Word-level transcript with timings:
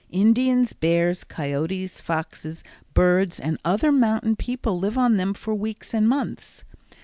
Indians, 0.09 0.73
bears, 0.73 1.23
coyotes, 1.23 2.01
foxes, 2.01 2.63
birds 2.95 3.39
and 3.39 3.59
other 3.63 3.91
mountain 3.91 4.35
people 4.35 4.79
live 4.79 4.97
on 4.97 5.17
them 5.17 5.35
for 5.35 5.53
weeks 5.53 5.93
and 5.93 6.09
months. 6.09 6.63